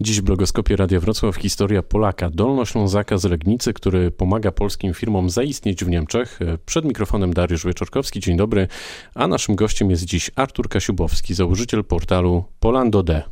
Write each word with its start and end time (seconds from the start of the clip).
Dziś 0.00 0.20
w 0.20 0.24
blogoskopie 0.24 0.76
Radia 0.76 1.00
Wrocław 1.00 1.36
historia 1.36 1.82
Polaka, 1.82 2.30
Dolnoślązaka 2.30 3.18
z 3.18 3.24
Legnicy, 3.24 3.72
który 3.72 4.10
pomaga 4.10 4.52
polskim 4.52 4.94
firmom 4.94 5.30
zaistnieć 5.30 5.84
w 5.84 5.88
Niemczech. 5.88 6.38
Przed 6.66 6.84
mikrofonem 6.84 7.34
Dariusz 7.34 7.66
Wieczorkowski, 7.66 8.20
dzień 8.20 8.36
dobry, 8.36 8.68
a 9.14 9.26
naszym 9.26 9.56
gościem 9.56 9.90
jest 9.90 10.04
dziś 10.04 10.30
Artur 10.36 10.68
Kasiubowski, 10.68 11.34
założyciel 11.34 11.84
portalu 11.84 12.44
Polando 12.60 13.02
D. 13.02 13.22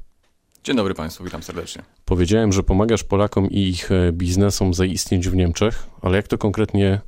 Dzień 0.64 0.76
dobry 0.76 0.94
Państwu, 0.94 1.24
witam 1.24 1.42
serdecznie. 1.42 1.82
Powiedziałem, 2.04 2.52
że 2.52 2.62
pomagasz 2.62 3.04
Polakom 3.04 3.50
i 3.50 3.60
ich 3.60 3.90
biznesom 4.12 4.74
zaistnieć 4.74 5.28
w 5.28 5.36
Niemczech, 5.36 5.86
ale 6.02 6.16
jak 6.16 6.28
to 6.28 6.38
konkretnie 6.38 7.00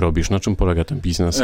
robisz? 0.00 0.30
Na 0.30 0.40
czym 0.40 0.56
polega 0.56 0.84
ten 0.84 1.00
biznes? 1.00 1.42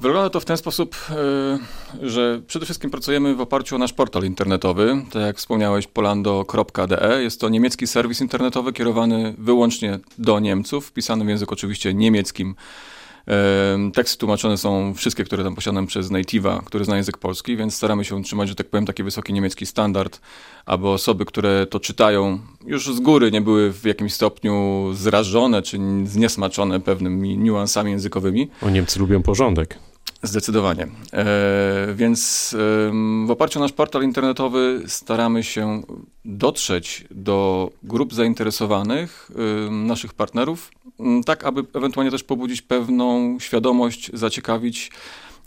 Wygląda 0.00 0.30
to 0.30 0.40
w 0.40 0.44
ten 0.44 0.56
sposób, 0.56 0.96
e, 1.10 2.08
że 2.08 2.40
przede 2.46 2.64
wszystkim 2.64 2.90
pracujemy 2.90 3.34
w 3.34 3.40
oparciu 3.40 3.76
o 3.76 3.78
nasz 3.78 3.92
portal 3.92 4.24
internetowy. 4.24 5.02
Tak 5.12 5.22
jak 5.22 5.36
wspomniałeś, 5.36 5.86
polando.de. 5.86 7.22
Jest 7.22 7.40
to 7.40 7.48
niemiecki 7.48 7.86
serwis 7.86 8.20
internetowy 8.20 8.72
kierowany 8.72 9.34
wyłącznie 9.38 9.98
do 10.18 10.40
Niemców, 10.40 10.86
wpisany 10.86 11.24
w 11.24 11.28
język 11.28 11.52
oczywiście 11.52 11.94
niemieckim. 11.94 12.54
Teksty 13.94 14.18
tłumaczone 14.18 14.56
są 14.56 14.94
wszystkie, 14.94 15.24
które 15.24 15.44
tam 15.44 15.54
posiadam 15.54 15.86
przez 15.86 16.10
native'a, 16.10 16.64
który 16.64 16.84
zna 16.84 16.96
język 16.96 17.18
polski, 17.18 17.56
więc 17.56 17.74
staramy 17.74 18.04
się 18.04 18.16
utrzymać, 18.16 18.48
że 18.48 18.54
tak 18.54 18.68
powiem, 18.68 18.86
taki 18.86 19.02
wysoki 19.02 19.32
niemiecki 19.32 19.66
standard, 19.66 20.20
aby 20.66 20.88
osoby, 20.88 21.24
które 21.24 21.66
to 21.66 21.80
czytają, 21.80 22.38
już 22.66 22.94
z 22.94 23.00
góry 23.00 23.30
nie 23.30 23.40
były 23.40 23.72
w 23.72 23.84
jakimś 23.84 24.12
stopniu 24.12 24.86
zrażone 24.92 25.62
czy 25.62 25.78
zniesmaczone 26.04 26.80
pewnymi 26.80 27.38
niuansami 27.38 27.90
językowymi. 27.90 28.50
O 28.62 28.70
Niemcy 28.70 29.00
lubią 29.00 29.22
porządek. 29.22 29.78
Zdecydowanie. 30.22 30.86
E, 31.12 31.94
więc 31.94 32.50
e, 32.58 33.26
w 33.26 33.30
oparciu 33.30 33.58
o 33.58 33.62
nasz 33.62 33.72
portal 33.72 34.02
internetowy 34.02 34.82
staramy 34.86 35.42
się 35.42 35.82
dotrzeć 36.24 37.04
do 37.10 37.70
grup 37.82 38.14
zainteresowanych, 38.14 39.30
e, 39.68 39.70
naszych 39.70 40.14
partnerów, 40.14 40.70
tak 41.26 41.44
aby 41.44 41.64
ewentualnie 41.74 42.10
też 42.10 42.22
pobudzić 42.22 42.62
pewną 42.62 43.36
świadomość, 43.40 44.10
zaciekawić, 44.14 44.90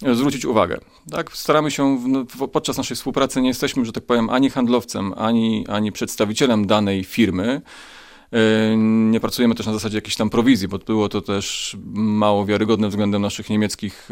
e, 0.04 0.16
zwrócić 0.16 0.46
uwagę. 0.46 0.80
Tak? 1.12 1.32
Staramy 1.34 1.72
się 1.72 1.98
w, 1.98 2.48
podczas 2.48 2.78
naszej 2.78 2.98
współpracy, 2.98 3.42
nie 3.42 3.48
jesteśmy, 3.48 3.86
że 3.86 3.92
tak 3.92 4.04
powiem, 4.06 4.30
ani 4.30 4.50
handlowcem, 4.50 5.14
ani, 5.18 5.66
ani 5.68 5.92
przedstawicielem 5.92 6.68
danej 6.68 7.04
firmy. 7.04 7.62
E, 8.32 8.78
nie 9.12 9.20
pracujemy 9.20 9.56
też 9.56 9.66
na 9.66 9.74
zasadzie 9.74 9.98
jakiejś 9.98 10.16
tam 10.16 10.30
prowizji, 10.30 10.68
bo 10.68 10.78
było 10.78 11.10
to 11.10 11.22
też 11.22 11.78
mało 11.94 12.46
wiarygodne 12.46 12.90
względem 12.90 13.22
naszych 13.22 13.50
niemieckich 13.50 14.10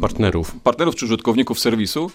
partnerów, 0.00 0.52
partnerów 0.62 0.96
czy 0.96 1.04
użytkowników 1.04 1.60
serwisu. 1.60 2.10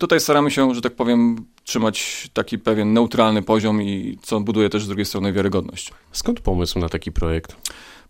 Tutaj 0.00 0.20
staramy 0.20 0.50
się, 0.50 0.74
że 0.74 0.80
tak 0.80 0.94
powiem, 0.94 1.36
trzymać 1.64 2.28
taki 2.32 2.58
pewien 2.58 2.92
neutralny 2.92 3.42
poziom 3.42 3.82
i 3.82 4.18
co 4.22 4.40
buduje 4.40 4.70
też 4.70 4.84
z 4.84 4.88
drugiej 4.88 5.06
strony 5.06 5.32
wiarygodność. 5.32 5.92
Skąd 6.12 6.40
pomysł 6.40 6.78
na 6.78 6.88
taki 6.88 7.12
projekt? 7.12 7.56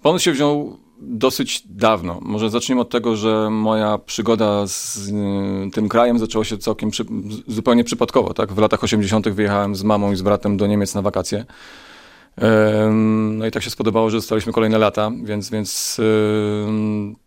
Pomysł 0.02 0.24
się 0.24 0.32
wziął 0.32 0.78
dosyć 1.00 1.62
dawno. 1.66 2.18
Może 2.22 2.50
zacznijmy 2.50 2.82
od 2.82 2.90
tego, 2.90 3.16
że 3.16 3.50
moja 3.50 3.98
przygoda 3.98 4.66
z 4.66 4.96
y, 5.08 5.70
tym 5.72 5.88
krajem 5.88 6.18
zaczęła 6.18 6.44
się 6.44 6.58
całkiem 6.58 6.90
przy, 6.90 7.04
zupełnie 7.46 7.84
przypadkowo. 7.84 8.34
Tak? 8.34 8.52
W 8.52 8.58
latach 8.58 8.84
80. 8.84 9.28
wyjechałem 9.28 9.74
z 9.74 9.82
mamą 9.82 10.12
i 10.12 10.16
z 10.16 10.22
bratem 10.22 10.56
do 10.56 10.66
Niemiec 10.66 10.94
na 10.94 11.02
wakacje. 11.02 11.44
No 13.36 13.46
i 13.46 13.50
tak 13.50 13.62
się 13.62 13.70
spodobało, 13.70 14.10
że 14.10 14.18
zostaliśmy 14.20 14.52
kolejne 14.52 14.78
lata, 14.78 15.10
więc, 15.24 15.50
więc 15.50 16.00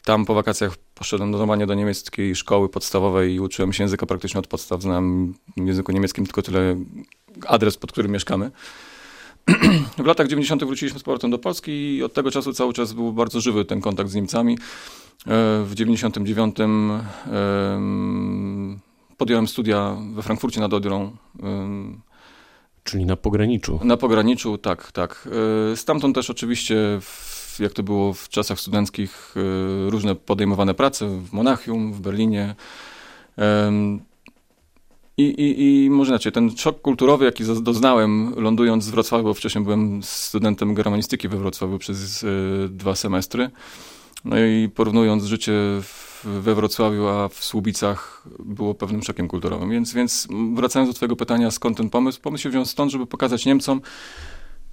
tam 0.04 0.26
po 0.26 0.34
wakacjach 0.34 0.78
poszedłem 0.96 1.32
normalnie 1.32 1.68
do 1.68 1.74
niemieckiej 1.74 2.36
szkoły 2.36 2.70
podstawowej 2.70 3.34
i 3.34 3.40
uczyłem 3.40 3.74
się 3.74 3.84
języka 3.84 4.06
praktycznie 4.06 4.40
od 4.40 4.48
podstaw. 4.48 4.82
Znam 4.82 5.34
w 5.58 5.68
języku 5.68 5.92
niemieckim 5.92 6.26
tylko 6.26 6.42
tyle 6.42 6.76
adres, 7.46 7.78
pod 7.78 7.92
którym 7.92 8.12
mieszkamy. 8.12 8.52
w 9.98 10.06
latach 10.06 10.28
90. 10.28 10.64
wróciliśmy 10.64 11.00
z 11.00 11.04
powrotem 11.04 11.32
do 11.32 11.40
Polski 11.40 11.72
i 11.72 12.04
od 12.04 12.14
tego 12.14 12.32
czasu 12.32 12.54
cały 12.54 12.74
czas 12.74 12.94
był 12.94 13.14
bardzo 13.14 13.42
żywy 13.42 13.66
ten 13.66 13.82
kontakt 13.82 14.10
z 14.10 14.16
Niemcami. 14.16 14.54
E, 14.54 14.58
w 15.64 15.72
99 15.74 16.58
podjąłem 19.18 19.48
studia 19.48 19.98
we 20.14 20.22
Frankfurcie 20.22 20.60
nad 20.60 20.74
Odrą 20.74 21.12
Czyli 22.88 23.06
na 23.06 23.16
pograniczu. 23.16 23.80
Na 23.84 23.98
pograniczu, 23.98 24.58
tak, 24.58 24.92
tak. 24.92 25.30
E, 25.72 25.76
stamtąd 25.78 26.16
też 26.16 26.30
oczywiście, 26.30 27.00
jak 27.60 27.74
to 27.74 27.84
było 27.84 28.14
w 28.14 28.30
czasach 28.30 28.60
studenckich, 28.60 29.36
e, 29.36 29.90
różne 29.90 30.16
podejmowane 30.16 30.74
prace 30.74 31.08
w 31.08 31.34
Monachium, 31.34 31.94
w 31.94 32.02
Berlinie. 32.02 32.56
I, 35.18 35.24
i, 35.24 35.86
I 35.86 35.90
może 35.90 36.12
inaczej, 36.12 36.32
ten 36.32 36.58
szok 36.58 36.82
kulturowy, 36.82 37.26
jaki 37.26 37.44
doznałem 37.62 38.34
lądując 38.38 38.88
w 38.88 38.92
Wrocławiu, 38.92 39.24
bo 39.24 39.34
wcześniej 39.34 39.64
byłem 39.64 40.04
studentem 40.04 40.74
germanistyki 40.74 41.28
we 41.28 41.38
Wrocławiu 41.38 41.78
przez 41.78 42.24
e, 42.24 42.28
dwa 42.70 42.96
semestry. 42.96 43.50
No 44.26 44.40
i 44.40 44.70
porównując 44.76 45.24
życie 45.24 45.52
w 45.82 46.07
we 46.42 46.56
Wrocławiu, 46.56 47.08
a 47.08 47.30
w 47.30 47.44
Słubicach 47.44 48.24
było 48.40 48.76
pewnym 48.76 49.04
szokiem 49.04 49.28
kulturowym. 49.28 49.70
Więc, 49.70 49.94
więc 49.94 50.28
wracając 50.56 50.90
do 50.90 50.94
twojego 50.94 51.16
pytania, 51.16 51.52
skąd 51.52 51.78
ten 51.78 51.90
pomysł? 51.90 52.22
Pomysł 52.22 52.44
się 52.44 52.50
wziął 52.50 52.66
stąd, 52.66 52.92
żeby 52.92 53.08
pokazać 53.08 53.46
Niemcom, 53.46 53.82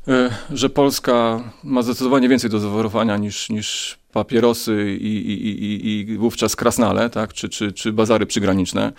e, 0.08 0.30
że 0.50 0.70
Polska 0.70 1.44
ma 1.64 1.82
zdecydowanie 1.82 2.28
więcej 2.28 2.50
do 2.50 2.60
zaoferowania 2.60 3.16
niż, 3.16 3.50
niż 3.50 3.98
papierosy 4.12 4.96
i, 5.00 5.16
i, 5.16 5.64
i, 5.64 6.10
i 6.10 6.16
wówczas 6.16 6.56
krasnale, 6.56 7.10
tak? 7.10 7.32
czy, 7.32 7.48
czy, 7.48 7.72
czy 7.72 7.92
bazary 7.92 8.26
przygraniczne. 8.26 8.92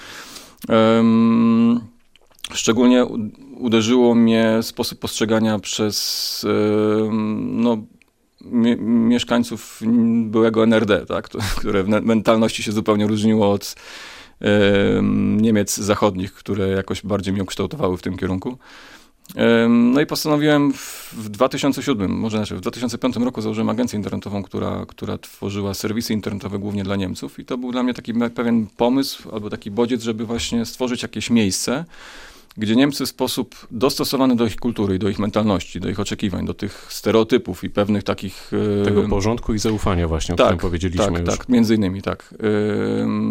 Szczególnie 2.53 3.05
uderzyło 3.57 4.15
mnie 4.15 4.57
sposób 4.61 4.99
postrzegania 4.99 5.59
przez 5.59 6.45
um, 7.03 7.87
no, 8.51 8.75
mieszkańców 8.79 9.81
byłego 10.25 10.63
NRD, 10.63 11.05
tak, 11.05 11.29
które 11.57 11.83
w 11.83 11.87
mentalności 11.87 12.63
się 12.63 12.71
zupełnie 12.71 13.07
różniło 13.07 13.51
od 13.51 13.75
Niemiec 15.41 15.77
zachodnich, 15.77 16.33
które 16.33 16.67
jakoś 16.67 17.01
bardziej 17.01 17.33
mnie 17.33 17.43
ukształtowały 17.43 17.97
w 17.97 18.01
tym 18.01 18.17
kierunku. 18.17 18.57
No 19.69 20.01
i 20.01 20.05
postanowiłem 20.05 20.73
w 21.13 21.29
2007, 21.29 22.11
może 22.11 22.37
znaczy 22.37 22.55
w 22.55 22.61
2005 22.61 23.15
roku 23.15 23.41
założyłem 23.41 23.69
agencję 23.69 23.97
internetową, 23.97 24.43
która, 24.43 24.85
która 24.87 25.17
tworzyła 25.17 25.73
serwisy 25.73 26.13
internetowe 26.13 26.59
głównie 26.59 26.83
dla 26.83 26.95
Niemców 26.95 27.39
i 27.39 27.45
to 27.45 27.57
był 27.57 27.71
dla 27.71 27.83
mnie 27.83 27.93
taki 27.93 28.13
pewien 28.35 28.67
pomysł 28.77 29.29
albo 29.31 29.49
taki 29.49 29.71
bodziec, 29.71 30.01
żeby 30.01 30.25
właśnie 30.25 30.65
stworzyć 30.65 31.03
jakieś 31.03 31.29
miejsce, 31.29 31.85
gdzie 32.57 32.75
Niemcy 32.75 33.05
w 33.05 33.09
sposób 33.09 33.67
dostosowany 33.71 34.35
do 34.35 34.45
ich 34.45 34.55
kultury, 34.55 34.99
do 34.99 35.09
ich 35.09 35.19
mentalności, 35.19 35.79
do 35.79 35.89
ich 35.89 35.99
oczekiwań, 35.99 36.45
do 36.45 36.53
tych 36.53 36.87
stereotypów 36.89 37.63
i 37.63 37.69
pewnych 37.69 38.03
takich... 38.03 38.51
Tego 38.85 39.03
porządku 39.03 39.53
i 39.53 39.59
zaufania 39.59 40.07
właśnie, 40.07 40.33
o 40.33 40.37
tak, 40.37 40.45
którym 40.45 40.59
powiedzieliśmy 40.59 41.05
tak, 41.05 41.19
już. 41.19 41.37
Tak, 41.37 41.49
między 41.49 41.75
innymi, 41.75 42.01
tak. 42.01 42.35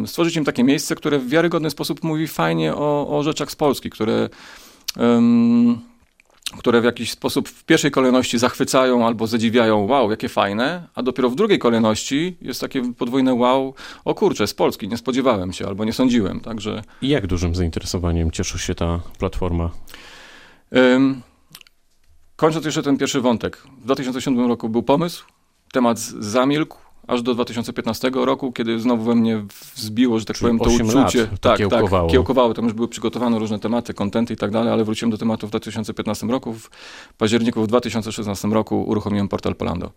Stworzyć 0.06 0.36
im 0.36 0.44
takie 0.44 0.64
miejsce, 0.64 0.94
które 0.94 1.18
w 1.18 1.28
wiarygodny 1.28 1.70
sposób 1.70 2.02
mówi 2.02 2.28
fajnie 2.28 2.74
o, 2.74 3.18
o 3.18 3.22
rzeczach 3.22 3.50
z 3.50 3.56
Polski, 3.56 3.90
które... 3.90 4.28
Um, 4.96 5.93
które 6.52 6.80
w 6.80 6.84
jakiś 6.84 7.10
sposób 7.10 7.48
w 7.48 7.64
pierwszej 7.64 7.90
kolejności 7.90 8.38
zachwycają 8.38 9.06
albo 9.06 9.26
zadziwiają, 9.26 9.86
wow, 9.86 10.10
jakie 10.10 10.28
fajne, 10.28 10.88
a 10.94 11.02
dopiero 11.02 11.30
w 11.30 11.34
drugiej 11.34 11.58
kolejności 11.58 12.36
jest 12.42 12.60
takie 12.60 12.92
podwójne 12.92 13.34
wow, 13.34 13.74
o 14.04 14.14
kurczę, 14.14 14.46
z 14.46 14.54
Polski, 14.54 14.88
nie 14.88 14.96
spodziewałem 14.96 15.52
się 15.52 15.66
albo 15.66 15.84
nie 15.84 15.92
sądziłem, 15.92 16.40
także... 16.40 16.82
I 17.02 17.08
jak 17.08 17.26
dużym 17.26 17.54
zainteresowaniem 17.54 18.30
cieszy 18.30 18.58
się 18.58 18.74
ta 18.74 19.00
platforma? 19.18 19.70
Um, 20.72 21.22
kończąc 22.36 22.64
jeszcze 22.64 22.82
ten 22.82 22.96
pierwszy 22.96 23.20
wątek, 23.20 23.56
w 23.56 23.84
2007 23.84 24.48
roku 24.48 24.68
był 24.68 24.82
pomysł, 24.82 25.24
temat 25.72 25.98
zamilkł, 25.98 26.83
aż 27.06 27.22
do 27.22 27.34
2015 27.34 28.10
roku, 28.14 28.52
kiedy 28.52 28.80
znowu 28.80 29.04
we 29.04 29.14
mnie 29.14 29.44
wzbiło, 29.74 30.18
że 30.18 30.24
tak 30.24 30.36
Czyli 30.36 30.58
powiem, 30.58 30.78
to 30.78 30.84
uczucie. 30.84 31.20
Lat, 31.20 31.40
tak, 31.40 31.58
kiełkowało. 31.58 32.08
tak, 32.08 32.12
kiełkowało. 32.12 32.54
Tam 32.54 32.64
już 32.64 32.74
były 32.74 32.88
przygotowane 32.88 33.38
różne 33.38 33.58
tematy, 33.58 33.94
kontenty 33.94 34.34
i 34.34 34.36
tak 34.36 34.50
dalej, 34.50 34.72
ale 34.72 34.84
wróciłem 34.84 35.10
do 35.10 35.18
tematu 35.18 35.46
w 35.46 35.50
2015 35.50 36.26
roku. 36.26 36.52
W 36.52 36.70
październiku 37.18 37.62
w 37.62 37.66
2016 37.66 38.48
roku 38.48 38.82
uruchomiłem 38.82 39.28
portal 39.28 39.54
Polando. 39.54 39.90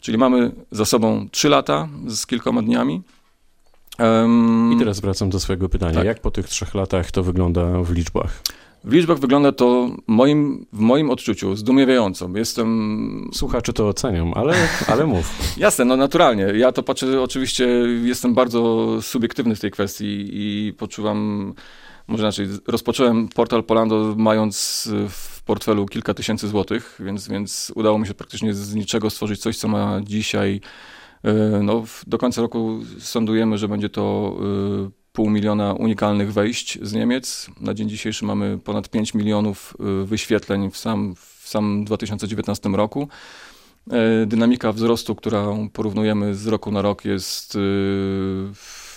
Czyli 0.00 0.18
mamy 0.18 0.52
za 0.70 0.84
sobą 0.84 1.28
3 1.30 1.48
lata 1.48 1.88
z 2.06 2.26
kilkoma 2.26 2.62
dniami. 2.62 3.02
Um, 3.98 4.72
I 4.72 4.78
teraz 4.78 5.00
wracam 5.00 5.30
do 5.30 5.40
swojego 5.40 5.68
pytania. 5.68 5.94
Tak. 5.94 6.04
Jak 6.04 6.20
po 6.20 6.30
tych 6.30 6.48
trzech 6.48 6.74
latach 6.74 7.10
to 7.10 7.22
wygląda 7.22 7.82
w 7.82 7.92
liczbach? 7.92 8.42
W 8.84 8.92
liczbach 8.92 9.18
wygląda 9.18 9.52
to 9.52 9.90
moim, 10.06 10.66
w 10.72 10.78
moim 10.78 11.10
odczuciu 11.10 11.56
zdumiewająco. 11.56 12.28
Jestem... 12.34 13.30
Słuchacze 13.32 13.72
to 13.72 13.88
ocenią, 13.88 14.34
ale, 14.34 14.54
ale 14.86 15.06
mów. 15.06 15.32
Jasne, 15.56 15.84
no 15.84 15.96
naturalnie. 15.96 16.42
Ja 16.42 16.72
to 16.72 16.82
patrzę, 16.82 17.22
oczywiście 17.22 17.66
jestem 18.04 18.34
bardzo 18.34 18.88
subiektywny 19.02 19.56
w 19.56 19.60
tej 19.60 19.70
kwestii 19.70 20.28
i 20.32 20.72
poczuwam, 20.78 21.54
może 22.08 22.22
inaczej, 22.22 22.46
rozpocząłem 22.66 23.28
portal 23.28 23.64
Polando 23.64 24.14
mając 24.16 24.88
w 25.08 25.42
portfelu 25.42 25.86
kilka 25.86 26.14
tysięcy 26.14 26.48
złotych, 26.48 26.98
więc, 27.04 27.28
więc 27.28 27.72
udało 27.74 27.98
mi 27.98 28.06
się 28.06 28.14
praktycznie 28.14 28.54
z 28.54 28.74
niczego 28.74 29.10
stworzyć 29.10 29.40
coś, 29.40 29.56
co 29.56 29.68
ma 29.68 30.00
dzisiaj, 30.02 30.60
e, 31.24 31.32
no 31.62 31.84
do 32.06 32.18
końca 32.18 32.42
roku 32.42 32.80
sądujemy, 32.98 33.58
że 33.58 33.68
będzie 33.68 33.88
to 33.88 34.36
e, 34.84 34.97
pół 35.18 35.30
miliona 35.30 35.72
unikalnych 35.72 36.32
wejść 36.32 36.78
z 36.82 36.92
Niemiec. 36.92 37.50
Na 37.60 37.74
dzień 37.74 37.88
dzisiejszy 37.88 38.24
mamy 38.24 38.58
ponad 38.58 38.88
5 38.88 39.14
milionów 39.14 39.76
wyświetleń 40.04 40.70
w 40.70 40.76
sam, 40.76 41.14
w 41.16 41.48
sam 41.48 41.84
2019 41.84 42.68
roku. 42.68 43.08
Dynamika 44.26 44.72
wzrostu, 44.72 45.14
którą 45.14 45.68
porównujemy 45.68 46.34
z 46.34 46.46
roku 46.46 46.72
na 46.72 46.82
rok 46.82 47.04
jest 47.04 47.58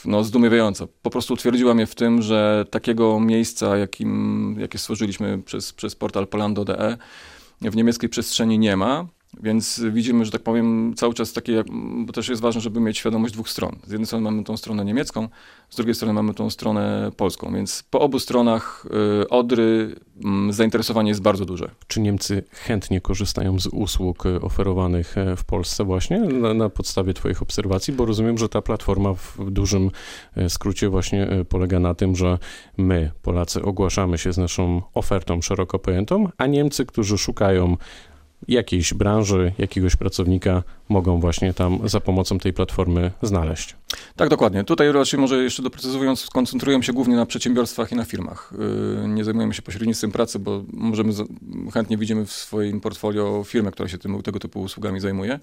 no, 0.05 0.23
zdumiewająca. 0.23 0.87
Po 1.01 1.09
prostu 1.09 1.33
utwierdziła 1.33 1.73
mnie 1.73 1.85
w 1.85 1.95
tym, 1.95 2.21
że 2.21 2.65
takiego 2.71 3.19
miejsca, 3.19 3.77
jakim, 3.77 4.55
jakie 4.59 4.77
stworzyliśmy 4.77 5.41
przez, 5.45 5.73
przez 5.73 5.95
portal 5.95 6.27
polando.de 6.27 6.97
w 7.61 7.75
niemieckiej 7.75 8.09
przestrzeni 8.09 8.59
nie 8.59 8.77
ma. 8.77 9.07
Więc 9.39 9.81
widzimy, 9.91 10.25
że 10.25 10.31
tak 10.31 10.41
powiem, 10.41 10.93
cały 10.95 11.13
czas 11.13 11.33
takie, 11.33 11.63
bo 12.05 12.13
też 12.13 12.29
jest 12.29 12.41
ważne, 12.41 12.61
żeby 12.61 12.79
mieć 12.79 12.97
świadomość 12.97 13.33
dwóch 13.33 13.49
stron. 13.49 13.75
Z 13.87 13.91
jednej 13.91 14.05
strony 14.05 14.23
mamy 14.23 14.43
tą 14.43 14.57
stronę 14.57 14.85
niemiecką, 14.85 15.29
z 15.69 15.75
drugiej 15.75 15.95
strony 15.95 16.13
mamy 16.13 16.33
tą 16.33 16.49
stronę 16.49 17.11
polską, 17.17 17.53
więc 17.53 17.83
po 17.89 17.99
obu 17.99 18.19
stronach 18.19 18.85
y, 19.23 19.29
Odry 19.29 19.95
y, 20.49 20.53
zainteresowanie 20.53 21.09
jest 21.09 21.21
bardzo 21.21 21.45
duże. 21.45 21.71
Czy 21.87 22.01
Niemcy 22.01 22.43
chętnie 22.51 23.01
korzystają 23.01 23.59
z 23.59 23.67
usług 23.67 24.25
y, 24.25 24.41
oferowanych 24.41 25.17
e, 25.17 25.35
w 25.35 25.43
Polsce 25.43 25.83
właśnie 25.83 26.19
na, 26.19 26.53
na 26.53 26.69
podstawie 26.69 27.13
Twoich 27.13 27.41
obserwacji? 27.41 27.93
Bo 27.93 28.05
rozumiem, 28.05 28.37
że 28.37 28.49
ta 28.49 28.61
platforma 28.61 29.13
w 29.13 29.51
dużym 29.51 29.91
e, 30.35 30.49
skrócie 30.49 30.89
właśnie 30.89 31.29
e, 31.29 31.45
polega 31.45 31.79
na 31.79 31.93
tym, 31.93 32.15
że 32.15 32.37
my, 32.77 33.11
Polacy, 33.21 33.61
ogłaszamy 33.61 34.17
się 34.17 34.33
z 34.33 34.37
naszą 34.37 34.81
ofertą 34.93 35.41
szeroko 35.41 35.79
pojętą, 35.79 36.29
a 36.37 36.47
Niemcy, 36.47 36.85
którzy 36.85 37.17
szukają 37.17 37.77
jakiejś 38.47 38.93
branży, 38.93 39.53
jakiegoś 39.57 39.95
pracownika 39.95 40.63
mogą 40.89 41.19
właśnie 41.19 41.53
tam 41.53 41.89
za 41.89 41.99
pomocą 41.99 42.39
tej 42.39 42.53
platformy 42.53 43.11
znaleźć. 43.21 43.75
Tak, 44.15 44.29
dokładnie. 44.29 44.63
Tutaj 44.63 44.91
raczej 44.91 45.19
może 45.19 45.43
jeszcze 45.43 45.63
doprecyzując, 45.63 46.19
skoncentrujemy 46.19 46.83
się 46.83 46.93
głównie 46.93 47.15
na 47.15 47.25
przedsiębiorstwach 47.25 47.91
i 47.91 47.95
na 47.95 48.05
firmach. 48.05 48.53
Y, 49.03 49.07
nie 49.07 49.23
zajmujemy 49.23 49.53
się 49.53 49.61
pośrednictwem 49.61 50.11
pracy, 50.11 50.39
bo 50.39 50.63
możemy, 50.73 51.13
chętnie 51.73 51.97
widzimy 51.97 52.25
w 52.25 52.31
swoim 52.31 52.81
portfolio 52.81 53.43
firmę, 53.45 53.71
która 53.71 53.89
się 53.89 53.97
tym, 53.97 54.21
tego 54.21 54.39
typu 54.39 54.61
usługami 54.61 54.99
zajmuje. 54.99 55.39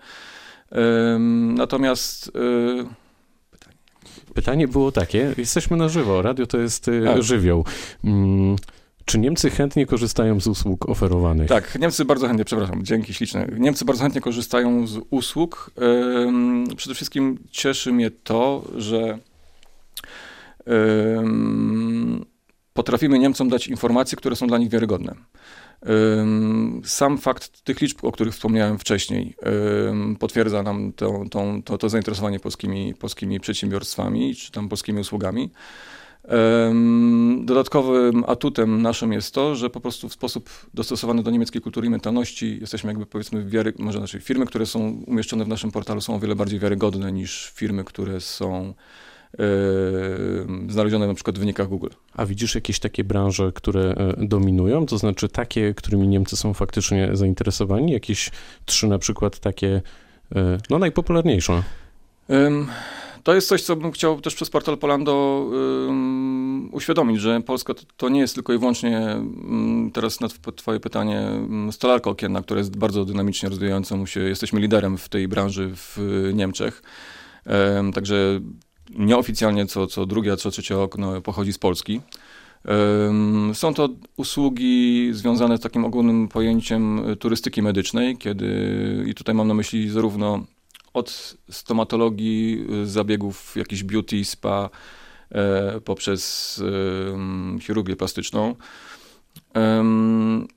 Natomiast 1.54 2.28
y, 2.28 3.08
Pytanie 4.34 4.68
było 4.68 4.92
takie, 4.92 5.34
jesteśmy 5.38 5.76
na 5.76 5.88
żywo, 5.88 6.22
radio 6.22 6.46
to 6.46 6.58
jest 6.58 6.88
y, 6.88 7.02
tak. 7.04 7.22
żywioł. 7.22 7.64
Czy 9.08 9.18
Niemcy 9.18 9.50
chętnie 9.50 9.86
korzystają 9.86 10.40
z 10.40 10.46
usług 10.46 10.88
oferowanych? 10.88 11.48
Tak, 11.48 11.78
Niemcy 11.80 12.04
bardzo 12.04 12.26
chętnie, 12.26 12.44
przepraszam, 12.44 12.84
dzięki 12.84 13.14
śliczne. 13.14 13.48
Niemcy 13.58 13.84
bardzo 13.84 14.02
chętnie 14.02 14.20
korzystają 14.20 14.86
z 14.86 14.98
usług. 15.10 15.70
Przede 16.76 16.94
wszystkim 16.94 17.38
cieszy 17.50 17.92
mnie 17.92 18.10
to, 18.10 18.64
że 18.76 19.18
potrafimy 22.72 23.18
Niemcom 23.18 23.48
dać 23.48 23.68
informacje, 23.68 24.18
które 24.18 24.36
są 24.36 24.46
dla 24.46 24.58
nich 24.58 24.70
wiarygodne. 24.70 25.14
Sam 26.84 27.18
fakt 27.18 27.64
tych 27.64 27.80
liczb, 27.80 28.04
o 28.04 28.12
których 28.12 28.34
wspomniałem 28.34 28.78
wcześniej, 28.78 29.34
potwierdza 30.18 30.62
nam 30.62 30.92
to, 30.92 31.24
to, 31.30 31.44
to, 31.64 31.78
to 31.78 31.88
zainteresowanie 31.88 32.40
polskimi, 32.40 32.94
polskimi 32.94 33.40
przedsiębiorstwami 33.40 34.34
czy 34.34 34.52
tam 34.52 34.68
polskimi 34.68 35.00
usługami. 35.00 35.50
Dodatkowym 37.44 38.24
atutem 38.26 38.82
naszym 38.82 39.12
jest 39.12 39.34
to, 39.34 39.56
że 39.56 39.70
po 39.70 39.80
prostu 39.80 40.08
w 40.08 40.12
sposób 40.12 40.50
dostosowany 40.74 41.22
do 41.22 41.30
niemieckiej 41.30 41.62
kultury 41.62 41.86
i 41.86 41.90
mentalności 41.90 42.58
jesteśmy 42.60 42.90
jakby 42.90 43.06
powiedzmy 43.06 43.44
wiary, 43.44 43.72
może 43.78 43.98
znaczy 43.98 44.20
firmy, 44.20 44.46
które 44.46 44.66
są 44.66 45.02
umieszczone 45.06 45.44
w 45.44 45.48
naszym 45.48 45.70
portalu 45.70 46.00
są 46.00 46.14
o 46.14 46.20
wiele 46.20 46.36
bardziej 46.36 46.60
wiarygodne 46.60 47.12
niż 47.12 47.52
firmy, 47.54 47.84
które 47.84 48.20
są 48.20 48.74
yy, 49.38 49.46
znalezione 50.68 51.06
na 51.06 51.14
przykład 51.14 51.36
w 51.36 51.38
wynikach 51.38 51.68
Google. 51.68 51.90
A 52.14 52.26
widzisz 52.26 52.54
jakieś 52.54 52.80
takie 52.80 53.04
branże, 53.04 53.52
które 53.54 53.80
e, 53.80 54.26
dominują, 54.26 54.86
to 54.86 54.98
znaczy 54.98 55.28
takie, 55.28 55.74
którymi 55.74 56.08
Niemcy 56.08 56.36
są 56.36 56.54
faktycznie 56.54 57.10
zainteresowani? 57.12 57.92
Jakieś 57.92 58.30
trzy 58.64 58.86
na 58.86 58.98
przykład 58.98 59.38
takie, 59.38 59.82
e, 60.36 60.58
no 60.70 60.78
najpopularniejsze? 60.78 61.62
To 63.22 63.34
jest 63.34 63.48
coś, 63.48 63.62
co 63.62 63.76
bym 63.76 63.92
chciał 63.92 64.20
też 64.20 64.34
przez 64.34 64.50
portal 64.50 64.78
Polando 64.78 65.46
um, 65.86 66.68
uświadomić, 66.72 67.20
że 67.20 67.40
Polska 67.40 67.74
to, 67.74 67.82
to, 67.96 68.08
nie 68.08 68.20
jest 68.20 68.34
tylko 68.34 68.52
i 68.52 68.58
wyłącznie, 68.58 68.98
um, 68.98 69.90
teraz 69.94 70.20
na 70.20 70.28
twoje 70.56 70.80
pytanie, 70.80 71.20
um, 71.20 71.72
stolarka 71.72 72.10
okienna, 72.10 72.42
która 72.42 72.58
jest 72.58 72.76
bardzo 72.76 73.04
dynamicznie 73.04 73.48
rozwijającą 73.48 74.06
się, 74.06 74.20
jesteśmy 74.20 74.60
liderem 74.60 74.98
w 74.98 75.08
tej 75.08 75.28
branży 75.28 75.70
w 75.74 75.98
Niemczech, 76.34 76.82
także 77.94 78.40
nieoficjalnie 78.90 79.66
co, 79.66 79.86
co 79.86 80.06
drugie, 80.06 80.32
a 80.32 80.36
co 80.36 80.50
trzecie 80.50 80.78
okno 80.78 81.20
pochodzi 81.20 81.52
z 81.52 81.58
Polski. 81.58 82.00
Są 83.52 83.74
to 83.74 83.88
usługi 84.16 85.08
związane 85.12 85.58
z 85.58 85.60
takim 85.60 85.84
ogólnym 85.84 86.28
pojęciem 86.28 87.00
turystyki 87.18 87.62
medycznej, 87.62 88.16
kiedy, 88.16 89.04
i 89.06 89.14
tutaj 89.14 89.34
mam 89.34 89.48
na 89.48 89.54
myśli 89.54 89.90
zarówno 89.90 90.44
od 90.98 91.36
stomatologii, 91.50 92.66
y, 92.82 92.86
zabiegów 92.86 93.56
jakiś 93.56 93.82
beauty, 93.82 94.24
spa, 94.24 94.70
e, 95.32 95.80
poprzez 95.80 96.62
chirurgię 97.60 97.96
plastyczną. 97.96 98.54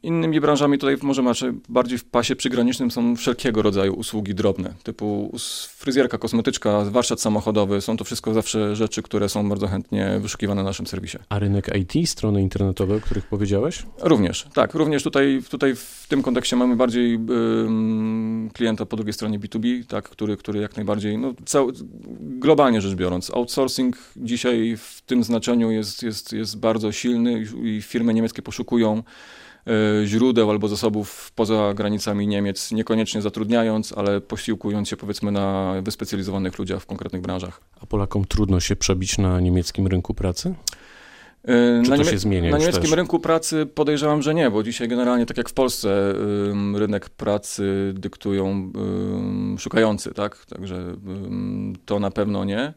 Innymi 0.04 0.42
branżami 0.42 0.78
tutaj 0.78 0.98
może 1.02 1.22
macie 1.22 1.54
bardziej 1.70 1.98
w 1.98 2.06
pasie 2.06 2.36
przygranicznym 2.36 2.92
są 2.92 3.16
wszelkiego 3.16 3.62
rodzaju 3.62 3.94
usługi 3.94 4.36
drobne, 4.36 4.74
typu 4.84 5.32
fryzjerka, 5.78 6.18
kosmetyczka, 6.18 6.86
warsztat 6.86 7.22
samochodowy. 7.22 7.82
Są 7.82 7.98
to 7.98 8.04
wszystko 8.04 8.34
zawsze 8.34 8.76
rzeczy, 8.76 9.02
które 9.02 9.30
są 9.30 9.50
bardzo 9.50 9.68
chętnie 9.68 10.20
wyszukiwane 10.22 10.64
na 10.64 10.70
naszym 10.70 10.88
serwisie. 10.88 11.18
A 11.30 11.40
rynek 11.40 11.72
IT, 11.76 12.10
strony 12.10 12.42
internetowe, 12.42 12.96
o 12.96 13.00
których 13.00 13.26
powiedziałeś? 13.26 13.86
Również, 14.02 14.48
tak. 14.54 14.74
Również 14.74 15.04
tutaj, 15.04 15.42
tutaj 15.50 15.76
w 15.76 16.06
tym 16.10 16.22
kontekście 16.22 16.56
mamy 16.56 16.76
bardziej 16.76 17.20
klienta 18.54 18.86
po 18.86 18.96
drugiej 18.96 19.14
stronie 19.14 19.40
B2B, 19.40 19.86
tak, 19.86 20.10
który, 20.10 20.38
który 20.38 20.62
jak 20.62 20.76
najbardziej, 20.76 21.18
no, 21.18 21.34
cał, 21.46 21.72
globalnie 22.20 22.82
rzecz 22.82 22.96
biorąc, 22.96 23.32
outsourcing 23.34 23.98
dzisiaj 24.18 24.78
w 24.78 25.02
tym 25.02 25.24
znaczeniu 25.24 25.72
jest, 25.72 26.04
jest, 26.04 26.34
jest 26.34 26.60
bardzo 26.60 26.92
silny 26.92 27.46
i 27.64 27.82
firmy 27.82 28.14
niemieckie 28.14 28.42
poszukują 28.42 28.81
E, 28.88 30.06
źródeł 30.06 30.50
albo 30.52 30.68
zasobów 30.68 31.32
poza 31.36 31.74
granicami 31.74 32.28
Niemiec, 32.28 32.72
niekoniecznie 32.72 33.22
zatrudniając, 33.22 33.94
ale 33.98 34.22
posiłkując 34.22 34.90
się 34.90 34.98
powiedzmy 34.98 35.32
na 35.32 35.74
wyspecjalizowanych 35.82 36.60
ludziach 36.60 36.82
w 36.82 36.86
konkretnych 36.86 37.22
branżach. 37.22 37.62
A 37.82 37.86
Polakom 37.86 38.26
trudno 38.26 38.60
się 38.60 38.76
przebić 38.76 39.18
na 39.18 39.40
niemieckim 39.40 39.88
rynku 39.88 40.14
pracy? 40.14 40.54
E, 41.44 41.82
Czy 41.84 41.90
na, 41.90 41.96
niemie- 41.98 42.10
się 42.12 42.18
zmienia 42.18 42.52
na 42.52 42.58
niemieckim 42.58 42.84
też? 42.84 42.92
rynku 42.92 43.20
pracy 43.20 43.66
podejrzewam, 43.66 44.22
że 44.22 44.34
nie, 44.34 44.52
bo 44.52 44.64
dzisiaj 44.64 44.88
generalnie, 44.88 45.26
tak 45.26 45.38
jak 45.38 45.50
w 45.50 45.54
Polsce, 45.54 46.14
rynek 46.76 47.10
pracy 47.10 47.94
dyktują 47.96 48.72
szukający, 49.58 50.14
tak? 50.14 50.46
Także 50.46 50.96
to 51.86 52.00
na 52.00 52.12
pewno 52.12 52.46
nie. 52.46 52.74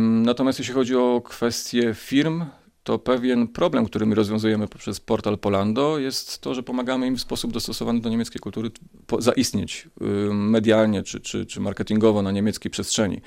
Natomiast 0.00 0.58
jeśli 0.58 0.74
chodzi 0.74 0.96
o 0.96 1.22
kwestie 1.24 1.94
firm, 1.94 2.44
to 2.82 2.98
pewien 2.98 3.48
problem, 3.48 3.86
który 3.86 4.06
my 4.06 4.14
rozwiązujemy 4.14 4.68
poprzez 4.68 5.00
portal 5.00 5.38
Polando, 5.38 5.98
jest 5.98 6.40
to, 6.40 6.54
że 6.54 6.62
pomagamy 6.62 7.06
im 7.06 7.16
w 7.16 7.20
sposób 7.20 7.52
dostosowany 7.52 8.00
do 8.00 8.08
niemieckiej 8.08 8.40
kultury 8.40 8.70
zaistnieć 9.18 9.88
medialnie 10.32 11.02
czy, 11.02 11.20
czy, 11.20 11.46
czy 11.46 11.60
marketingowo 11.60 12.22
na 12.22 12.30
niemieckiej 12.30 12.70
przestrzeni. 12.70 13.20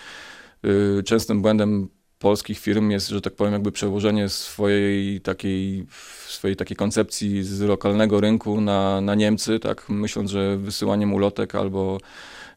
Y, 0.66 1.04
częstym 1.04 1.42
błędem 1.42 1.90
polskich 2.20 2.60
firm 2.60 2.90
jest, 2.90 3.10
że 3.10 3.22
tak 3.22 3.36
powiem, 3.36 3.54
jakby 3.54 3.72
przełożenie 3.72 4.30
swojej 4.30 5.22
takiej, 5.22 5.86
swojej 6.28 6.56
takiej 6.56 6.78
koncepcji 6.78 7.44
z 7.44 7.62
lokalnego 7.62 8.22
rynku 8.22 8.62
na, 8.62 9.02
na 9.02 9.16
Niemcy, 9.16 9.60
tak, 9.60 9.90
myśląc, 9.90 10.32
że 10.32 10.58
wysyłaniem 10.58 11.14
ulotek 11.14 11.56
albo 11.56 11.98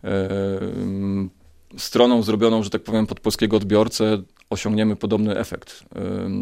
e, 0.05 0.29
stroną 1.77 2.23
zrobioną, 2.23 2.63
że 2.63 2.71
tak 2.71 2.83
powiem, 2.83 3.07
pod 3.07 3.21
polskiego 3.21 3.57
odbiorcę 3.57 4.23
osiągniemy 4.51 4.97
podobny 4.97 5.39
efekt. 5.39 5.85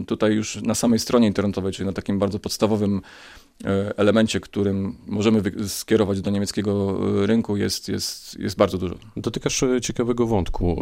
Tutaj 0.07 0.33
już 0.33 0.63
na 0.63 0.75
samej 0.75 0.99
stronie 0.99 1.27
internetowej, 1.27 1.73
czyli 1.73 1.87
na 1.87 1.93
takim 1.93 2.19
bardzo 2.19 2.39
podstawowym 2.39 3.01
e, 3.65 3.99
elemencie, 3.99 4.41
którym 4.41 4.97
możemy 5.07 5.43
skierować 5.69 6.21
do 6.21 6.31
niemieckiego 6.31 6.99
e, 7.23 7.27
rynku 7.27 7.57
jest, 7.57 7.89
jest, 7.89 8.39
jest 8.39 8.57
bardzo 8.57 8.79
dużo. 8.79 8.95
Dotykasz 9.17 9.63
e, 9.63 9.81
ciekawego 9.81 10.27
wątku. 10.27 10.81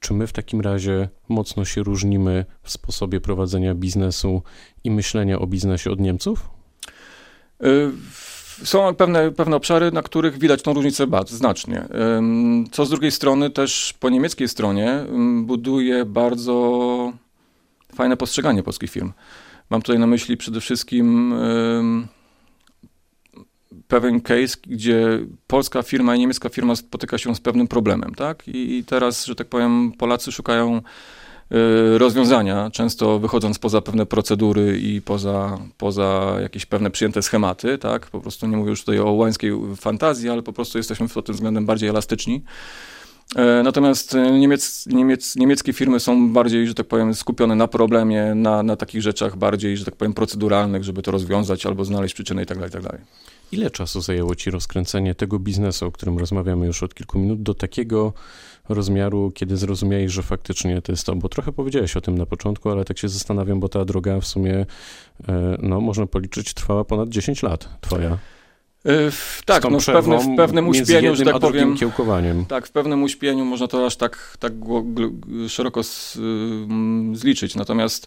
Czy 0.00 0.14
my 0.14 0.26
w 0.26 0.32
takim 0.32 0.60
razie 0.60 1.08
mocno 1.28 1.64
się 1.64 1.82
różnimy 1.82 2.44
w 2.62 2.70
sposobie 2.70 3.20
prowadzenia 3.20 3.74
biznesu 3.74 4.42
i 4.84 4.90
myślenia 4.90 5.38
o 5.38 5.46
biznesie 5.46 5.90
od 5.90 6.00
Niemców? 6.00 6.48
Są 8.64 8.94
pewne, 8.94 9.30
pewne 9.30 9.56
obszary, 9.56 9.92
na 9.92 10.02
których 10.02 10.38
widać 10.38 10.62
tą 10.62 10.74
różnicę 10.74 11.06
bardzo 11.06 11.36
znacznie. 11.36 11.84
Co 12.72 12.86
z 12.86 12.90
drugiej 12.90 13.10
strony 13.10 13.50
też 13.50 13.94
po 14.00 14.10
niemieckiej 14.10 14.48
stronie 14.48 15.04
buduje 15.42 16.04
bardzo 16.04 17.12
fajne 17.94 18.16
postrzeganie 18.16 18.62
polskich 18.62 18.90
firm. 18.90 19.12
Mam 19.70 19.82
tutaj 19.82 19.98
na 19.98 20.06
myśli 20.06 20.36
przede 20.36 20.60
wszystkim 20.60 21.34
pewien 23.88 24.20
case, 24.20 24.56
gdzie 24.66 25.18
polska 25.46 25.82
firma 25.82 26.16
i 26.16 26.18
niemiecka 26.18 26.48
firma 26.48 26.76
spotyka 26.76 27.18
się 27.18 27.34
z 27.34 27.40
pewnym 27.40 27.68
problemem, 27.68 28.14
tak? 28.14 28.42
I 28.46 28.84
teraz, 28.86 29.24
że 29.24 29.34
tak 29.34 29.48
powiem, 29.48 29.92
Polacy 29.98 30.32
szukają 30.32 30.82
rozwiązania, 31.98 32.70
często 32.70 33.18
wychodząc 33.18 33.58
poza 33.58 33.80
pewne 33.80 34.06
procedury 34.06 34.78
i 34.78 35.02
poza, 35.02 35.58
poza 35.78 36.36
jakieś 36.42 36.66
pewne 36.66 36.90
przyjęte 36.90 37.22
schematy, 37.22 37.78
tak? 37.78 38.06
Po 38.06 38.20
prostu 38.20 38.46
nie 38.46 38.56
mówię 38.56 38.70
już 38.70 38.80
tutaj 38.80 38.98
o 38.98 39.10
łańskiej 39.10 39.52
fantazji, 39.76 40.30
ale 40.30 40.42
po 40.42 40.52
prostu 40.52 40.78
jesteśmy 40.78 41.08
pod 41.08 41.26
tym 41.26 41.34
względem 41.34 41.66
bardziej 41.66 41.88
elastyczni. 41.88 42.42
E, 43.36 43.62
natomiast 43.62 44.16
niemiec, 44.32 44.86
niemiec, 44.86 45.36
niemieckie 45.36 45.72
firmy 45.72 46.00
są 46.00 46.32
bardziej, 46.32 46.66
że 46.66 46.74
tak 46.74 46.86
powiem, 46.86 47.14
skupione 47.14 47.54
na 47.54 47.68
problemie, 47.68 48.34
na, 48.34 48.62
na 48.62 48.76
takich 48.76 49.02
rzeczach 49.02 49.36
bardziej, 49.36 49.76
że 49.76 49.84
tak 49.84 49.96
powiem, 49.96 50.14
proceduralnych, 50.14 50.84
żeby 50.84 51.02
to 51.02 51.10
rozwiązać 51.10 51.66
albo 51.66 51.84
znaleźć 51.84 52.14
przyczynę 52.14 52.42
itd. 52.42 52.60
Tak 52.60 52.74
itd. 52.74 52.88
Tak 52.90 53.00
Ile 53.52 53.70
czasu 53.70 54.00
zajęło 54.00 54.34
ci 54.34 54.50
rozkręcenie 54.50 55.14
tego 55.14 55.38
biznesu, 55.38 55.86
o 55.86 55.92
którym 55.92 56.18
rozmawiamy 56.18 56.66
już 56.66 56.82
od 56.82 56.94
kilku 56.94 57.18
minut, 57.18 57.42
do 57.42 57.54
takiego 57.54 58.12
rozmiaru, 58.68 59.32
kiedy 59.34 59.56
zrozumiałeś, 59.56 60.12
że 60.12 60.22
faktycznie 60.22 60.82
to 60.82 60.92
jest 60.92 61.06
to? 61.06 61.16
Bo 61.16 61.28
trochę 61.28 61.52
powiedziałeś 61.52 61.96
o 61.96 62.00
tym 62.00 62.18
na 62.18 62.26
początku, 62.26 62.70
ale 62.70 62.84
tak 62.84 62.98
się 62.98 63.08
zastanawiam, 63.08 63.60
bo 63.60 63.68
ta 63.68 63.84
droga 63.84 64.20
w 64.20 64.26
sumie, 64.26 64.66
e, 65.28 65.56
no 65.62 65.80
można 65.80 66.06
policzyć, 66.06 66.54
trwała 66.54 66.84
ponad 66.84 67.08
10 67.08 67.42
lat 67.42 67.68
twoja. 67.80 68.18
W, 68.84 69.42
tak, 69.44 69.70
no 69.70 69.80
w, 69.80 69.86
pewne, 69.86 70.18
w 70.18 70.36
pewnym 70.36 70.68
uśpieniu, 70.68 71.16
że 71.16 71.24
tak 71.24 71.38
powiem. 71.38 71.76
Kiełkowaniem. 71.76 72.44
Tak, 72.46 72.66
w 72.66 72.70
pewnym 72.70 73.02
uśpieniu 73.02 73.44
można 73.44 73.68
to 73.68 73.86
aż 73.86 73.96
tak, 73.96 74.36
tak 74.40 74.52
szeroko 75.48 75.82
z, 75.82 76.16
y, 76.16 76.20
zliczyć. 77.16 77.54
Natomiast 77.54 78.06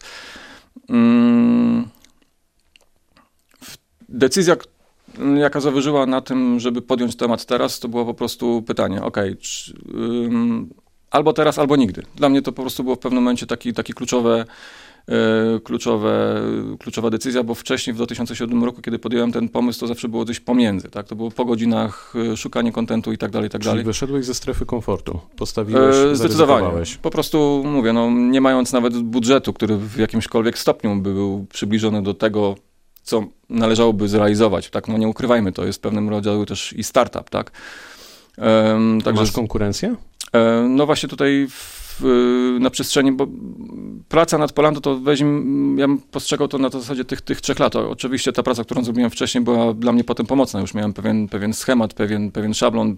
mm, 0.88 1.88
decyzja, 4.08 4.56
jaka 5.36 5.60
zawyżyła 5.60 6.06
na 6.06 6.20
tym, 6.20 6.60
żeby 6.60 6.82
podjąć 6.82 7.16
temat 7.16 7.44
teraz, 7.44 7.80
to 7.80 7.88
było 7.88 8.04
po 8.04 8.14
prostu 8.14 8.62
pytanie, 8.62 9.02
ok, 9.02 9.16
czy, 9.40 9.74
albo 11.10 11.32
teraz, 11.32 11.58
albo 11.58 11.76
nigdy. 11.76 12.02
Dla 12.16 12.28
mnie 12.28 12.42
to 12.42 12.52
po 12.52 12.62
prostu 12.62 12.84
było 12.84 12.96
w 12.96 12.98
pewnym 12.98 13.22
momencie 13.22 13.46
taki, 13.46 13.72
taki 13.72 13.92
kluczowe 13.92 14.44
kluczowe, 15.64 16.42
kluczowa 16.78 17.10
decyzja, 17.10 17.42
bo 17.42 17.54
wcześniej 17.54 17.94
w 17.94 17.96
2007 17.96 18.64
roku, 18.64 18.82
kiedy 18.82 18.98
podjąłem 18.98 19.32
ten 19.32 19.48
pomysł, 19.48 19.80
to 19.80 19.86
zawsze 19.86 20.08
było 20.08 20.24
coś 20.24 20.40
pomiędzy, 20.40 20.88
tak? 20.88 21.06
To 21.06 21.16
było 21.16 21.30
po 21.30 21.44
godzinach 21.44 22.12
e, 22.32 22.36
szukanie 22.36 22.72
kontentu 22.72 23.12
i 23.12 23.18
tak 23.18 23.30
dalej, 23.30 23.46
i 23.46 23.50
tak 23.50 23.60
Czyli 23.60 23.70
dalej. 23.70 23.84
wyszedłeś 23.84 24.24
ze 24.24 24.34
strefy 24.34 24.66
komfortu, 24.66 25.20
postawiłeś, 25.36 25.96
e, 25.96 26.16
Zdecydowanie. 26.16 26.68
Po 27.02 27.10
prostu 27.10 27.62
mówię, 27.66 27.92
no 27.92 28.10
nie 28.10 28.40
mając 28.40 28.72
nawet 28.72 28.98
budżetu, 28.98 29.52
który 29.52 29.76
w 29.76 29.98
jakimśkolwiek 29.98 30.58
stopniu 30.58 30.96
by 30.96 31.12
był 31.12 31.46
przybliżony 31.52 32.02
do 32.02 32.14
tego, 32.14 32.54
co 33.02 33.24
należałoby 33.50 34.08
zrealizować, 34.08 34.70
tak? 34.70 34.88
No 34.88 34.98
nie 34.98 35.08
ukrywajmy, 35.08 35.52
to 35.52 35.64
jest 35.66 35.82
pewnym 35.82 36.08
rodzaju 36.08 36.46
też 36.46 36.72
i 36.72 36.84
startup, 36.84 37.30
tak? 37.30 37.52
Um, 38.38 39.00
także, 39.00 39.22
Masz 39.22 39.32
konkurencję? 39.32 39.96
No 40.68 40.86
właśnie 40.86 41.08
tutaj 41.08 41.46
w, 41.50 42.56
na 42.60 42.70
przestrzeni, 42.70 43.12
bo 43.12 43.26
praca 44.08 44.38
nad 44.38 44.52
Polando 44.52 44.80
to 44.80 44.98
weźmy, 44.98 45.80
ja 45.80 45.86
postrzegał 46.10 46.48
to 46.48 46.58
na 46.58 46.68
zasadzie 46.68 47.04
tych, 47.04 47.20
tych 47.20 47.40
trzech 47.40 47.58
lat. 47.58 47.76
Oczywiście 47.76 48.32
ta 48.32 48.42
praca, 48.42 48.64
którą 48.64 48.84
zrobiłem 48.84 49.10
wcześniej 49.10 49.44
była 49.44 49.74
dla 49.74 49.92
mnie 49.92 50.04
potem 50.04 50.26
pomocna. 50.26 50.60
Już 50.60 50.74
miałem 50.74 50.92
pewien, 50.92 51.28
pewien 51.28 51.52
schemat, 51.52 51.94
pewien, 51.94 52.30
pewien 52.32 52.54
szablon, 52.54 52.96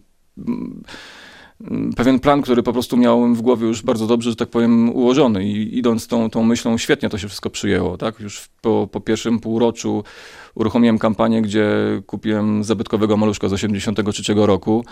pewien 1.96 2.20
plan, 2.20 2.42
który 2.42 2.62
po 2.62 2.72
prostu 2.72 2.96
miałem 2.96 3.34
w 3.34 3.42
głowie 3.42 3.66
już 3.66 3.82
bardzo 3.82 4.06
dobrze, 4.06 4.30
że 4.30 4.36
tak 4.36 4.48
powiem, 4.48 4.90
ułożony 4.90 5.44
i 5.44 5.78
idąc 5.78 6.06
tą, 6.06 6.30
tą 6.30 6.42
myślą, 6.42 6.78
świetnie 6.78 7.08
to 7.08 7.18
się 7.18 7.28
wszystko 7.28 7.50
przyjęło, 7.50 7.96
tak? 7.96 8.20
Już 8.20 8.48
po, 8.60 8.88
po 8.92 9.00
pierwszym 9.00 9.40
półroczu 9.40 10.04
uruchomiłem 10.54 10.98
kampanię, 10.98 11.42
gdzie 11.42 11.68
kupiłem 12.06 12.64
zabytkowego 12.64 13.16
maluszka 13.16 13.48
z 13.48 13.52
83 13.52 14.22
roku 14.36 14.84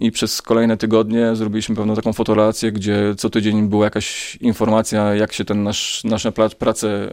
i 0.00 0.10
przez 0.12 0.42
kolejne 0.42 0.76
tygodnie 0.76 1.36
zrobiliśmy 1.36 1.76
pewną 1.76 1.94
taką 1.94 2.12
fotorelację, 2.12 2.72
gdzie 2.72 3.14
co 3.16 3.30
tydzień 3.30 3.68
była 3.68 3.84
jakaś 3.84 4.36
informacja, 4.36 5.14
jak 5.14 5.32
się 5.32 5.44
ten 5.44 5.62
nasz, 5.62 6.04
nasze 6.04 6.32
prace 6.58 7.08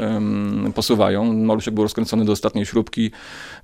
posuwają. 0.76 1.34
Maluszek 1.34 1.74
był 1.74 1.84
rozkręcony 1.84 2.26
do 2.26 2.32
ostatniej 2.32 2.66
śrubki, 2.66 3.12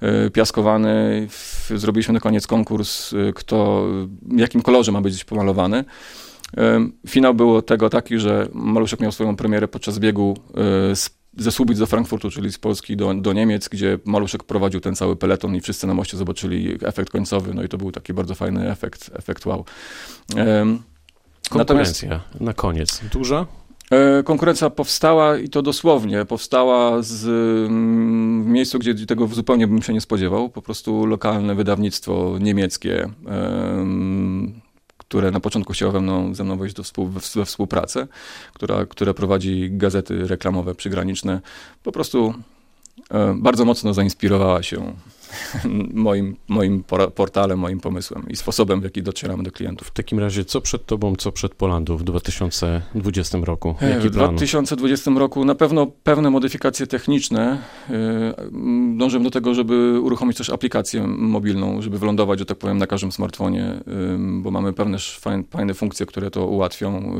e, 0.01 0.29
piaskowany. 0.29 1.27
Zrobiliśmy 1.75 2.13
na 2.13 2.19
koniec 2.19 2.47
konkurs, 2.47 3.13
e, 3.13 3.33
kto, 3.33 3.87
jakim 4.37 4.61
kolorze 4.61 4.91
ma 4.91 5.01
być 5.01 5.23
pomalowany. 5.23 5.83
Finał 7.07 7.33
było 7.33 7.61
tego 7.61 7.89
taki, 7.89 8.19
że 8.19 8.47
Maluszek 8.53 8.99
miał 8.99 9.11
swoją 9.11 9.35
premierę 9.35 9.67
podczas 9.67 9.99
biegu 9.99 10.37
e, 10.91 10.95
z 10.95 11.09
ze 11.37 11.51
Słubic 11.51 11.79
do 11.79 11.85
Frankfurtu, 11.85 12.31
czyli 12.31 12.51
z 12.51 12.57
Polski 12.57 12.97
do, 12.97 13.13
do 13.13 13.33
Niemiec, 13.33 13.69
gdzie 13.69 13.99
Maluszek 14.05 14.43
prowadził 14.43 14.81
ten 14.81 14.95
cały 14.95 15.15
peleton 15.15 15.55
i 15.55 15.61
wszyscy 15.61 15.87
na 15.87 15.93
moście 15.93 16.17
zobaczyli 16.17 16.77
efekt 16.83 17.09
końcowy, 17.09 17.53
no 17.53 17.63
i 17.63 17.69
to 17.69 17.77
był 17.77 17.91
taki 17.91 18.13
bardzo 18.13 18.35
fajny 18.35 18.71
efekt, 18.71 19.11
efekt 19.13 19.45
wow. 19.45 19.65
Um, 20.35 20.81
Konkurencja 21.49 22.09
natomiast, 22.09 22.39
na 22.39 22.53
koniec. 22.53 23.01
Duża? 23.11 23.45
E, 23.91 24.23
konkurencja 24.23 24.69
powstała 24.69 25.37
i 25.37 25.49
to 25.49 25.61
dosłownie. 25.61 26.25
Powstała 26.25 27.01
z, 27.01 27.25
mm, 27.67 28.43
w 28.43 28.47
miejscu, 28.47 28.79
gdzie 28.79 29.05
tego 29.05 29.27
zupełnie 29.27 29.67
bym 29.67 29.81
się 29.81 29.93
nie 29.93 30.01
spodziewał. 30.01 30.49
Po 30.49 30.61
prostu 30.61 31.05
lokalne 31.05 31.55
wydawnictwo 31.55 32.37
niemieckie 32.39 33.09
które 35.07 35.31
na 35.31 35.39
początku 35.39 35.73
chciało 35.73 35.91
ze 35.91 36.01
mną, 36.01 36.35
ze 36.35 36.43
mną 36.43 36.57
wejść 36.57 36.75
do 36.75 36.83
współ, 36.83 37.07
we 37.07 37.45
współpracę, 37.45 38.07
która, 38.53 38.85
które 38.85 39.13
prowadzi 39.13 39.69
gazety 39.71 40.27
reklamowe 40.27 40.75
przygraniczne, 40.75 41.41
po 41.83 41.91
prostu 41.91 42.33
e, 43.11 43.35
bardzo 43.37 43.65
mocno 43.65 43.93
zainspirowała 43.93 44.63
się 44.63 44.93
moim, 45.93 46.35
moim 46.47 46.83
portalem, 47.15 47.59
moim 47.59 47.79
pomysłem 47.79 48.29
i 48.29 48.35
sposobem, 48.35 48.81
w 48.81 48.83
jaki 48.83 49.03
docieramy 49.03 49.43
do 49.43 49.51
klientów. 49.51 49.87
W 49.87 49.91
takim 49.91 50.19
razie, 50.19 50.45
co 50.45 50.61
przed 50.61 50.85
tobą, 50.85 51.15
co 51.15 51.31
przed 51.31 51.55
Polandą 51.55 51.97
w 51.97 52.03
2020 52.03 53.37
roku? 53.41 53.75
Jaki 53.81 54.09
w 54.09 54.13
plan? 54.13 54.29
2020 54.29 55.11
roku 55.11 55.45
na 55.45 55.55
pewno 55.55 55.87
pewne 55.87 56.29
modyfikacje 56.29 56.87
techniczne. 56.87 57.57
E, 57.89 58.33
dążymy 58.97 59.23
do 59.23 59.31
tego, 59.31 59.53
żeby 59.53 59.99
uruchomić 60.01 60.37
też 60.37 60.49
aplikację 60.49 61.07
mobilną, 61.07 61.81
żeby 61.81 61.99
wylądować, 61.99 62.39
że 62.39 62.45
tak 62.45 62.57
powiem, 62.57 62.77
na 62.77 62.87
każdym 62.87 63.11
smartfonie, 63.11 63.83
bo 64.41 64.51
mamy 64.51 64.73
pewne 64.73 64.97
fajne 65.49 65.73
funkcje, 65.73 66.05
które 66.05 66.31
to 66.31 66.47
ułatwią, 66.47 67.15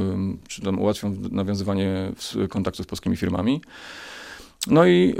czy 0.48 0.62
tam 0.62 0.79
ułatwią 0.79 1.15
nawiązywanie 1.31 2.12
kontaktu 2.50 2.84
z 2.84 2.86
polskimi 2.86 3.17
firmami. 3.17 3.62
No 4.67 4.86
i 4.86 5.15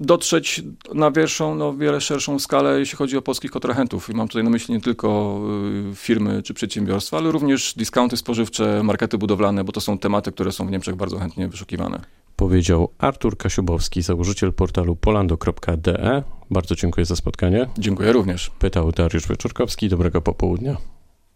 dotrzeć 0.00 0.62
na 0.94 1.10
większą, 1.10 1.54
no 1.54 1.74
wiele 1.74 2.00
szerszą 2.00 2.38
skalę, 2.38 2.78
jeśli 2.78 2.98
chodzi 2.98 3.16
o 3.16 3.22
polskich 3.22 3.50
kontrahentów. 3.50 4.10
I 4.10 4.14
mam 4.14 4.28
tutaj 4.28 4.44
na 4.44 4.50
myśli 4.50 4.74
nie 4.74 4.80
tylko 4.80 5.40
y, 5.92 5.94
firmy 5.94 6.42
czy 6.42 6.54
przedsiębiorstwa, 6.54 7.16
ale 7.16 7.32
również 7.32 7.74
dyskonty 7.76 8.16
spożywcze, 8.16 8.82
markety 8.82 9.18
budowlane, 9.18 9.64
bo 9.64 9.72
to 9.72 9.80
są 9.80 9.98
tematy, 9.98 10.32
które 10.32 10.52
są 10.52 10.66
w 10.66 10.70
Niemczech 10.70 10.96
bardzo 10.96 11.18
chętnie 11.18 11.48
wyszukiwane. 11.48 12.00
Powiedział 12.36 12.88
Artur 12.98 13.36
Kasiubowski, 13.36 14.02
założyciel 14.02 14.52
portalu 14.52 14.96
polando.de. 14.96 16.22
Bardzo 16.50 16.74
dziękuję 16.74 17.04
za 17.04 17.16
spotkanie. 17.16 17.66
Dziękuję 17.78 18.12
również. 18.12 18.50
Pytał 18.58 18.92
Dariusz 18.92 19.28
Wieczorkowski. 19.28 19.88
Dobrego 19.88 20.20
popołudnia. 20.20 20.76